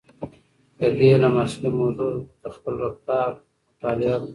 [0.77, 3.29] د دې علم اصلي موضوع زموږ د خپل رفتار
[3.69, 4.27] مطالعه ده.